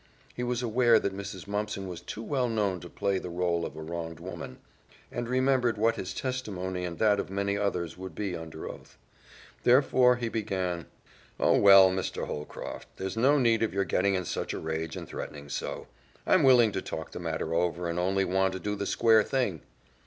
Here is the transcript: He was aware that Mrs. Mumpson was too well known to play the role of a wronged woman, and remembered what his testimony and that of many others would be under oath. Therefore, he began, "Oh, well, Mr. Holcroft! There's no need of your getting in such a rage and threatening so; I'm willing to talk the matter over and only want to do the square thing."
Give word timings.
He 0.33 0.41
was 0.41 0.63
aware 0.63 0.97
that 0.97 1.15
Mrs. 1.15 1.47
Mumpson 1.47 1.87
was 1.87 2.01
too 2.01 2.23
well 2.23 2.47
known 2.49 2.79
to 2.79 2.89
play 2.89 3.19
the 3.19 3.29
role 3.29 3.67
of 3.67 3.75
a 3.75 3.83
wronged 3.83 4.19
woman, 4.19 4.57
and 5.11 5.29
remembered 5.29 5.77
what 5.77 5.95
his 5.95 6.11
testimony 6.11 6.85
and 6.85 6.97
that 6.97 7.19
of 7.19 7.29
many 7.29 7.55
others 7.55 7.99
would 7.99 8.15
be 8.15 8.35
under 8.35 8.67
oath. 8.67 8.97
Therefore, 9.63 10.15
he 10.15 10.27
began, 10.27 10.87
"Oh, 11.39 11.55
well, 11.59 11.91
Mr. 11.91 12.25
Holcroft! 12.25 12.87
There's 12.97 13.15
no 13.15 13.37
need 13.37 13.61
of 13.61 13.75
your 13.75 13.85
getting 13.85 14.15
in 14.15 14.25
such 14.25 14.55
a 14.55 14.59
rage 14.59 14.95
and 14.95 15.07
threatening 15.07 15.49
so; 15.49 15.85
I'm 16.25 16.41
willing 16.41 16.71
to 16.71 16.81
talk 16.81 17.11
the 17.11 17.19
matter 17.19 17.53
over 17.53 17.87
and 17.87 17.99
only 17.99 18.25
want 18.25 18.53
to 18.53 18.59
do 18.59 18.75
the 18.75 18.87
square 18.87 19.21
thing." 19.21 19.61